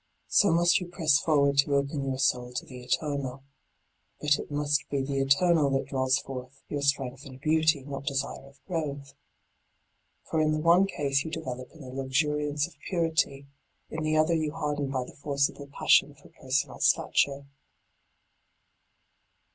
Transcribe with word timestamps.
So 0.29 0.51
must 0.51 0.79
you 0.79 0.87
press 0.87 1.19
forward 1.19 1.59
to 1.59 1.75
open 1.75 2.03
your 2.03 2.17
soul 2.17 2.53
to 2.53 2.65
the 2.65 2.81
eternal. 2.81 3.43
But 4.19 4.39
it 4.39 4.49
must 4.49 4.89
be 4.89 5.03
the 5.03 5.19
eternal 5.19 5.69
that 5.69 5.85
draws 5.89 6.17
forth 6.17 6.63
your 6.67 6.81
strength 6.81 7.23
and 7.23 7.39
beauty, 7.39 7.83
not 7.83 8.05
desire 8.07 8.47
of 8.47 8.65
growth. 8.65 9.13
For 10.23 10.41
in 10.41 10.53
the 10.53 10.59
one 10.59 10.87
case 10.87 11.23
you 11.23 11.29
develop 11.29 11.69
in 11.71 11.81
the 11.81 11.93
luxuriance 11.93 12.65
of 12.65 12.79
purity, 12.79 13.45
in 13.91 14.01
the 14.01 14.17
other 14.17 14.33
you 14.33 14.53
harden 14.53 14.89
by 14.89 15.03
the 15.03 15.13
forcible 15.13 15.67
passion 15.67 16.15
for 16.15 16.29
personal 16.29 16.79
stature. 16.79 17.45